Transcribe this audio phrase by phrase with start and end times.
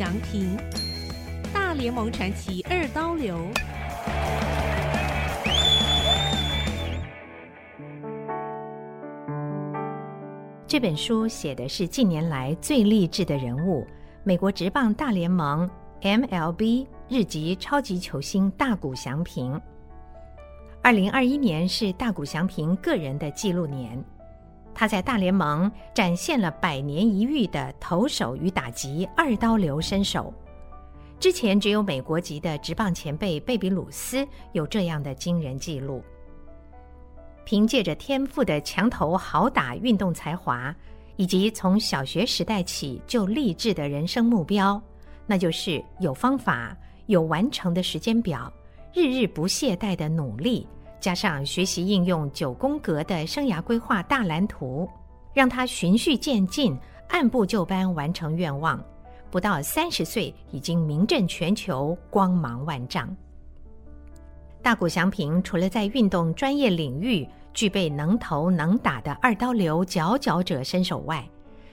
[0.00, 0.56] 祥平，
[1.52, 3.36] 大联盟传奇二刀流。
[10.66, 13.86] 这本书写的是近年来最励志的人物——
[14.24, 15.68] 美国职棒大联盟
[16.00, 19.60] MLB 日籍超级球星大谷翔平。
[20.82, 24.02] 二零二一年是大谷翔平个人的纪录年，
[24.80, 30.32] 他在大联盟展现了百年一遇的投手与打击二刀流身手。
[31.18, 36.02] 之前只有美国籍的职棒前辈贝比鲁斯有这样的惊人记录。
[37.44, 40.74] 凭借着天赋的强投好打运动才华，
[41.16, 44.80] 以及从小学时代起就立志的人生目标，
[45.26, 48.50] 那就是有方法、有完成的时间表、
[48.94, 50.66] 日日不懈怠的努力，
[51.00, 54.88] 加上学习应用九宫格的生涯规划大蓝图，
[55.32, 56.76] 让他循序渐进、
[57.08, 58.82] 按部就班完成愿望，
[59.30, 63.16] 不到三十岁已经名震全球，光芒万丈。
[64.62, 71.26] 大谷翔平除了在运动专业领域具备能投能打的二刀流佼佼者身手外，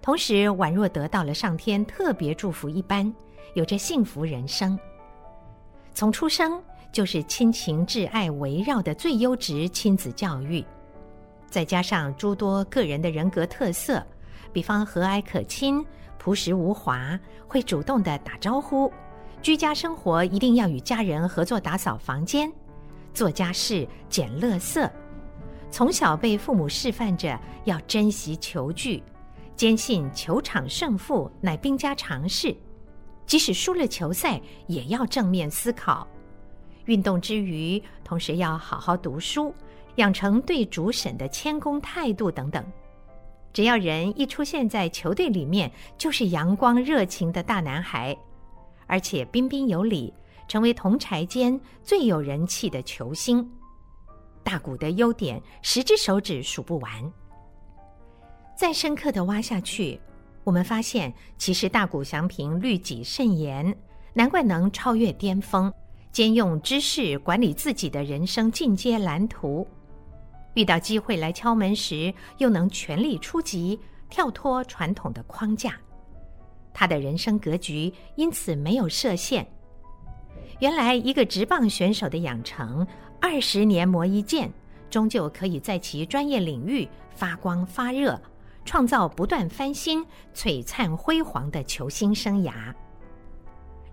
[0.00, 3.12] 同时宛若得到了上天特别祝福一般，
[3.52, 4.78] 有着幸福人生。
[5.92, 10.64] 从出生就是亲情挚爱围绕的最优质亲子教育，
[11.48, 14.04] 再加上诸多个人的人格特色，
[14.52, 15.84] 比方和蔼可亲、
[16.18, 18.92] 朴实无华、会主动的打招呼，
[19.40, 22.50] 居家生活一定要与家人合作打扫房间。
[23.12, 24.88] 做家事、捡垃圾，
[25.70, 29.02] 从小被父母示范着要珍惜球具，
[29.56, 32.56] 坚信球场胜负乃兵家常事，
[33.26, 36.06] 即使输了球赛也要正面思考。
[36.90, 39.54] 运动之余，同时要好好读书，
[39.94, 42.64] 养成对主审的谦恭态度等等。
[43.52, 48.16] 只要人一出现在球队里面，就是阳光热情的大男孩，
[48.88, 50.12] 而且彬彬有礼。
[50.48, 53.48] 成为同柴间最有人气的球星，
[54.42, 56.90] 大谷的优点十只手指数不完。
[58.58, 60.00] 再深刻的挖下去，
[60.42, 63.72] 我们发现其实大谷翔平律己慎言，
[64.12, 65.72] 难怪能超越巅峰，
[66.12, 69.66] 兼用知识管理自己的人生进阶蓝图。
[70.54, 73.78] 遇到机会来敲门时，又能全力出击，
[74.08, 75.74] 跳脱传统的框架。
[76.74, 79.46] 他的人生格局因此没有设限。
[80.58, 82.86] 原来，一个职棒选手的养成，
[83.20, 84.52] 二十年磨一剑，
[84.90, 88.20] 终究可以在其专业领域发光发热，
[88.64, 90.04] 创造不断翻新、
[90.34, 92.74] 璀璨辉煌的球星生涯。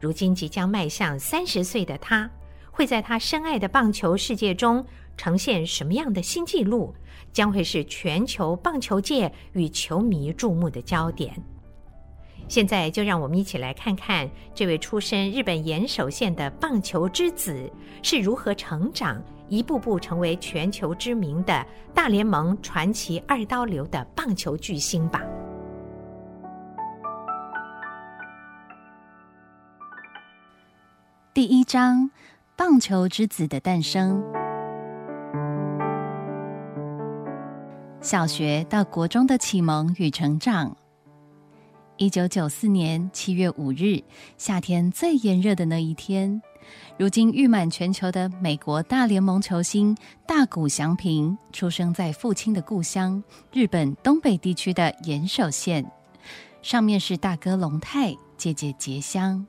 [0.00, 2.30] 如今即将迈向三十岁的他，
[2.70, 4.84] 会在他深爱的棒球世界中
[5.16, 6.94] 呈现什么样的新纪录，
[7.32, 11.34] 将会是全球棒球界与球迷注目的焦点。
[12.48, 17.68] 现在就让我们一起来看看这位出身日本岩手县的棒球之子
[18.02, 25.24] 是如何成长，一步步成为全球知名的大联盟传奇二刀流的棒球巨星吧。
[31.36, 32.10] 第一章：
[32.56, 34.24] 棒球之子的诞生。
[38.00, 40.74] 小学到国中的启蒙与成长。
[41.98, 44.02] 一九九四年七月五日，
[44.38, 46.40] 夏天最炎热的那一天，
[46.98, 49.94] 如今誉满全球的美国大联盟球星
[50.26, 55.84] 大谷翔平，出生在父亲的故乡日本东北地区的岩手县。
[56.62, 59.46] 上面是大哥龙太，姐姐结香。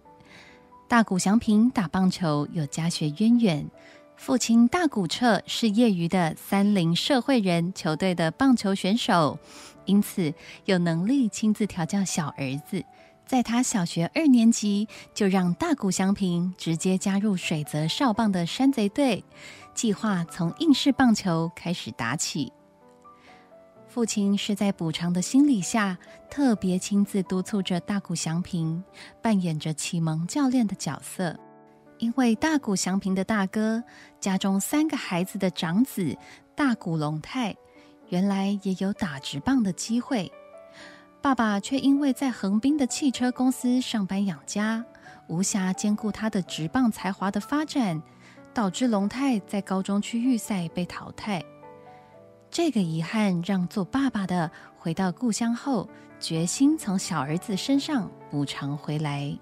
[0.87, 3.69] 大谷翔平打棒球有家学渊源。
[4.15, 9.37] 父亲大谷彻是业余的三菱社会人球队的棒球选手，
[9.83, 10.33] 因此
[10.63, 12.83] 有能力亲自调教小儿子。
[13.25, 19.25] 在他小学二年级，就让大谷翔平直接加入水泽少棒的山贼队，
[19.73, 22.53] 计划从应试棒球开始打起。
[23.97, 25.97] 父亲是在补偿的心理下，
[26.29, 28.83] 特别亲自督促着大谷翔平，
[29.23, 31.35] 扮演着启蒙教练的角色。
[31.97, 33.83] 因为大谷祥平的大哥
[34.19, 36.15] 家中三个孩子的长子
[36.53, 37.55] 大谷龙太，
[38.09, 40.31] 原来也有打直棒的机会，
[41.19, 44.85] 爸爸却因为在横滨的汽车公司上班养家，
[45.27, 47.99] 无暇兼顾他的直棒才华的发展，
[48.53, 51.43] 导致龙太在高中区预赛被淘汰。
[52.57, 54.49] 这个遗憾让做爸爸的
[54.79, 55.87] 回到故乡后，
[56.19, 59.37] 决心从小儿子身上补偿回来。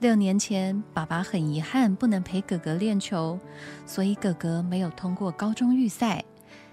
[0.00, 3.38] 六年前，爸爸很遗憾不能陪哥哥练球，
[3.86, 6.24] 所以哥哥没有通过高中预赛。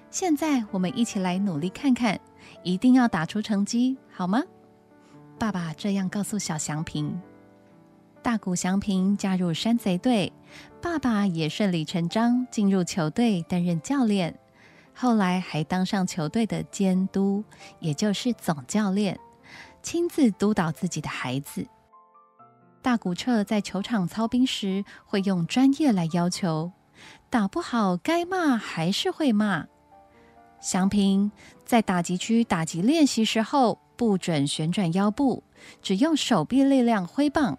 [0.09, 2.19] 现在我们一起来努力看看，
[2.63, 4.41] 一定要打出成绩，好吗？
[5.37, 7.21] 爸爸这样告诉小祥平。
[8.23, 10.33] 大谷祥平加入山贼队，
[10.81, 14.35] 爸爸也顺理成章进入球队担任教练，
[15.01, 17.41] 后来还当上球队的监督，
[17.79, 19.17] 也就是总教练，
[19.81, 21.65] 亲自督导自己的孩子。
[22.81, 26.73] 大谷彻在球场操兵时会用专业来要求，
[27.29, 29.67] 打不好该骂还是会骂。
[30.59, 31.31] 祥平
[31.63, 35.41] 在打击区打击练习时候不准旋转腰部，
[35.81, 37.57] 只用手臂力量挥棒。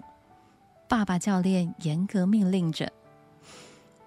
[0.91, 2.93] 爸爸教练严格命令着，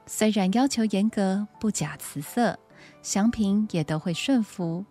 [0.05, 2.59] 虽然要求严格，不假辞色，
[3.03, 4.83] 祥平也都会顺服。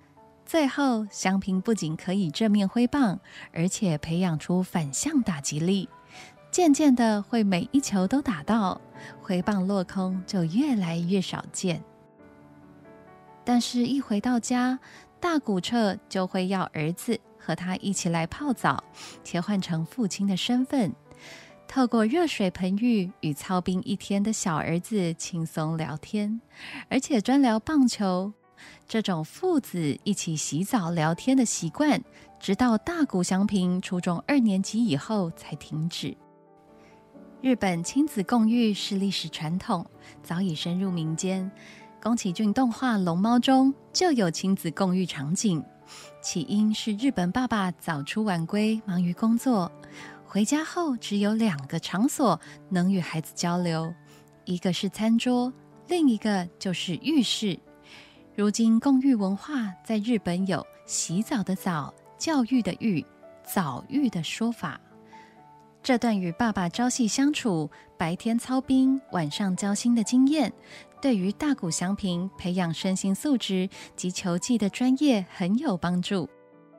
[0.46, 3.18] 最后，祥平不仅可以正面挥棒，
[3.52, 5.88] 而且培养出反向打击力。
[6.50, 8.78] 渐渐的，会每一球都打到，
[9.22, 11.82] 挥棒落空就越来越少见。
[13.42, 14.78] 但是，一回到家，
[15.18, 18.84] 大古彻就会要儿子和他一起来泡澡，
[19.24, 20.92] 切换成父亲的身份，
[21.74, 26.38] 透过热水盆浴与操兵一天的小儿子轻松聊天，
[26.90, 28.30] 而且专聊棒球。
[28.86, 31.98] 这种父子一起洗澡聊天的习惯，
[32.38, 36.14] 直到大谷祥平初中二年级以后才停止。
[37.40, 39.86] 日本亲子共浴是历史传统，
[40.22, 41.50] 早已深入民间。
[42.02, 45.64] 宫崎骏动画《龙猫》中就有亲子共浴场景。
[46.22, 49.72] 起因是日本爸爸早出晚归，忙于工作，
[50.32, 52.40] 回家后只有两个场所
[52.70, 53.92] 能与孩子交流，
[54.46, 55.52] 一个是餐桌，
[55.88, 57.60] 另一个就是浴室。
[58.34, 63.04] 如今共浴文化在日本有“洗澡的澡”、“教育的育”、
[63.44, 64.80] “澡浴”的说法。
[65.82, 70.50] 这段与爸爸朝夕相处、白天操兵、晚上交心的经验，
[71.02, 76.26] 对于大谷祥平培养身心素质及球技的专业很有帮助。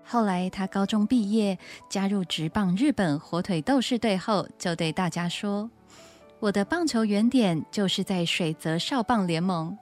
[0.06, 1.58] 后来他高中毕业，
[1.90, 5.70] 加入职棒日本火腿斗士队后，就对大家说
[6.40, 9.78] ：“我的棒球原点就是在水泽少棒联盟。”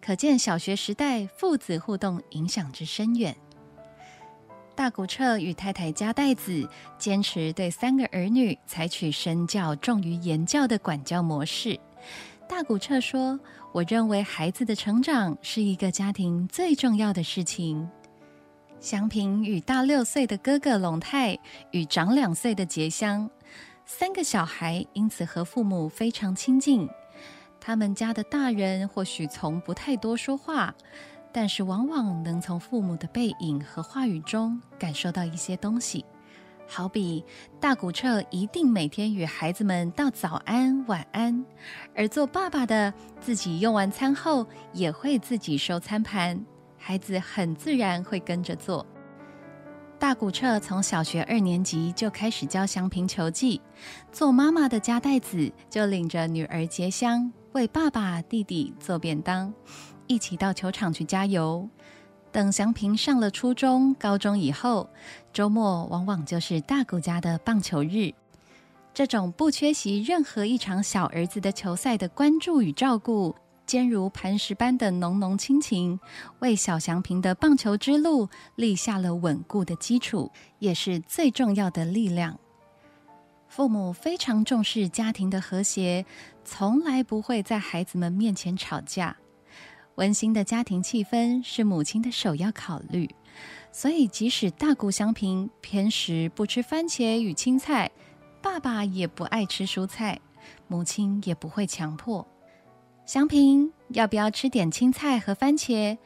[0.00, 3.36] 可见小学时代父子互动影响之深远。
[4.74, 6.68] 大谷彻与太太加代子
[6.98, 11.78] 坚持对三个儿女采取身教重于言教的管教模式。
[12.48, 13.38] 大谷彻说
[13.74, 17.90] ：“我认为孩子的成长是一个家庭最重要的事情。”
[18.80, 21.36] 祥平与大六岁的哥哥龙泰
[21.72, 23.28] 与长两岁的杰香，
[23.84, 26.88] 三个小孩因此和父母非常亲近。
[27.60, 30.74] 他们家的大人或许从不太多说话。
[31.30, 36.04] 但是，往往能从父母的背影和话语中感受到一些东西，
[36.66, 37.22] 好比
[37.60, 41.44] 大古彻一定每天与孩子们道早安、晚安，
[41.94, 46.42] 而做爸爸的自己用完餐后也会自己收餐盘，
[46.78, 48.86] 孩子很自然会跟着做。
[49.98, 53.60] 大古彻从小学二年级就开始教祥平球技，
[54.12, 59.52] 做妈妈的加代子就领着女儿结香为爸爸、弟弟做便当。
[60.06, 61.68] 一起到球场去加油。
[62.30, 64.88] 等祥平上了初中、高中以后，
[65.32, 68.12] 周末往往就是大谷家的棒球日。
[68.94, 73.34] 这种不缺席任何一场小儿子的球赛的关注与照顾，
[73.68, 76.00] 坚如磐石般的浓浓亲情，
[76.38, 82.40] 为小祥平的棒球之路立下了稳固的基础，也是最重要的力量。
[83.46, 86.06] 父母非常重视家庭的和谐，
[86.46, 89.14] 从来不会在孩子们面前吵架。
[89.96, 93.14] 温馨的家庭气氛是母亲的首要考虑，
[93.70, 97.90] 所以即使大谷祥平偏食不吃番茄与青菜，
[98.40, 100.18] 爸爸也不爱吃蔬菜，
[100.68, 102.26] 母亲也不会强迫。
[103.08, 105.96] 祥平要不要吃点青菜和番茄？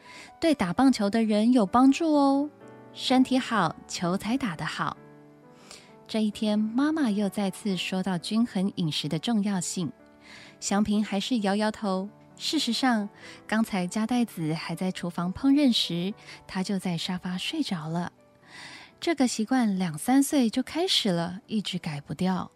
[0.41, 2.49] 对打棒球的人有帮助哦，
[2.93, 4.97] 身体好，球才打得好。
[6.07, 9.91] 这一天，妈妈又再次说到均衡饮食的重要性，
[10.61, 12.09] 祥平还是摇摇头。
[12.37, 13.09] 事实上，
[13.49, 16.15] 刚才加代子还在厨房烹饪时，
[16.47, 18.13] 他就在沙发睡着了。
[19.01, 22.49] 这个习惯两三岁就开始了，一直改不掉。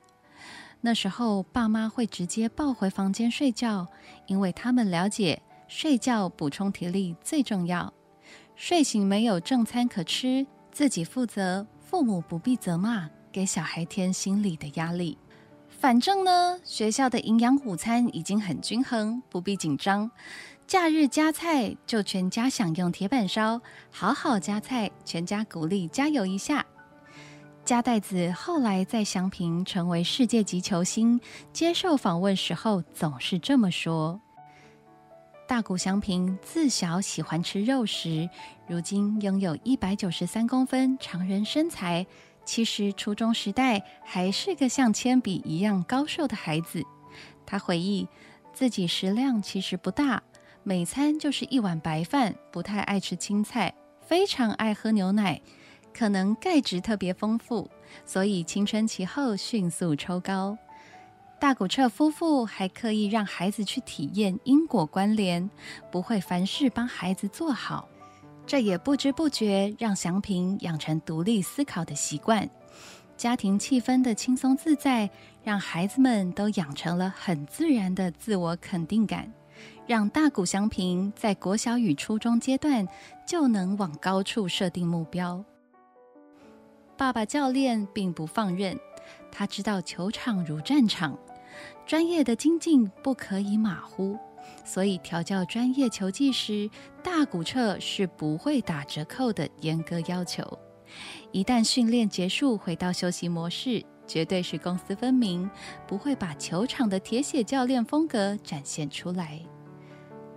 [0.86, 3.88] 那时候，爸妈会直接抱回房间睡觉，
[4.28, 7.92] 因为他们了解睡觉补充体力最重要。
[8.54, 15.18] 睡醒没有正餐可吃，自己负责，父母不必责骂，给小孩添心理的压力。
[15.68, 20.08] 反正呢，学校的营养午餐已经很均衡，不必紧张。
[20.68, 26.64] 假日加菜就全家享用铁板烧，好好加菜，全家鼓励加油一下。
[27.66, 31.20] 加代子后来在祥平成为世界级球星，
[31.52, 34.20] 接受访问时候总是这么说：
[35.48, 38.30] 大谷祥平自小喜欢吃肉食，
[38.68, 42.06] 如今拥有一百九十三公分常人身材。
[42.44, 46.84] 其实初中时代还是个像铅笔一样高瘦的孩子。
[47.44, 48.06] 他回忆
[48.54, 50.22] 自己食量其实不大，
[50.62, 55.42] 每餐就是一碗白饭，不太爱吃青菜，非常爱喝牛奶，
[55.96, 57.70] 可能钙质特别丰富，
[58.04, 60.58] 所以青春期后迅速抽高。
[61.40, 65.48] 大古彻夫妇还刻意让孩子去体验因果关联，
[65.90, 67.88] 不会凡事帮孩子做好。
[68.46, 72.48] 这也不知不觉让祥平养成独立思考的习惯，
[73.16, 75.08] 家庭气氛的轻松自在，
[75.42, 79.32] 让孩子们都养成了很自然的自我肯定感，
[79.86, 82.86] 让大谷祥平在国小与初中阶段
[83.26, 85.42] 就能往高处设定目标。
[86.96, 88.78] 爸爸教练并不放任，
[89.30, 91.18] 他知道球场如战场，
[91.86, 94.18] 专业的精进不可以马虎。
[94.64, 96.70] 所以调教专业球技时，
[97.02, 100.42] 大骨彻是不会打折扣的严格要求。
[101.32, 105.50] 一旦训练结束，回到休息模式，绝对是公私分明，
[105.86, 109.40] 不会把球场的铁血教练风格展现出来。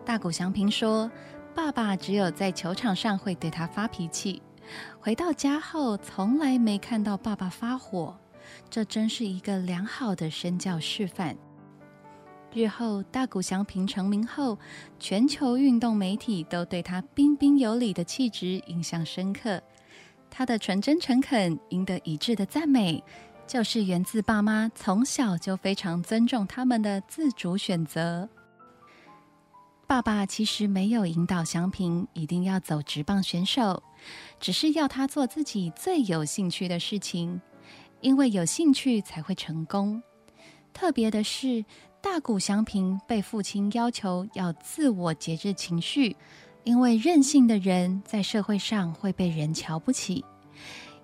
[0.03, 1.09] 大谷祥平说
[1.55, 4.41] ：“爸爸只有在球场上会对他发脾气，
[4.99, 8.17] 回到家后从来没看到爸爸发火，
[8.69, 11.35] 这真是一个良好的身教示范。”
[12.51, 14.57] 日后，大谷翔平成名后，
[14.97, 19.61] 全球运动媒体都对他彬彬有礼的气质印象深刻。
[20.31, 23.03] 他的纯真诚恳赢得一致的赞美，
[23.45, 28.27] 就是源自爸妈从小就非常尊重他们的自主选择。
[29.89, 33.81] 爸爸其实没有引导祥平一定要走直棒选手，
[34.39, 37.41] 只是要他做自己最有兴趣的事情，
[37.99, 40.03] 因为有兴趣才会成功。
[40.71, 41.65] 特别的是。
[42.01, 46.15] 大谷祥平被父亲要求要自我节制情绪，
[46.63, 50.23] 因为任性的人在社会上会被人瞧不起。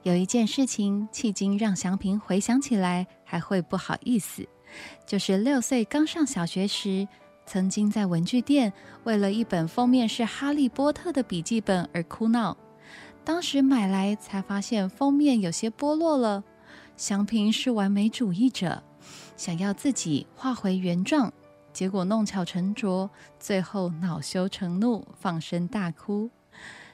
[0.04, 4.48] 有一件事情迄今让祥平回想起来还会不好意思，
[5.06, 7.06] 就是六岁刚上小学时，
[7.46, 8.74] 曾经在文具店
[9.04, 12.58] 为了一本封面是哈利波特的笔记本而哭闹。
[13.24, 16.44] 当时买来才发现封面有些剥落了。
[16.98, 18.84] 祥平是完美主义者。
[19.38, 21.32] 想要自己画回原状，
[21.74, 23.10] 结果弄巧成拙，
[23.40, 26.30] 最后恼羞成怒，放声大哭。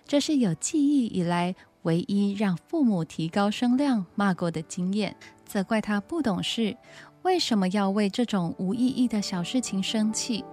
[0.06, 5.16] 这是有记忆以来唯一让父母提高声量骂过的经验，
[5.46, 6.76] 责怪他不懂事，
[7.24, 10.44] 为什么要为这种无意义的小事情生气？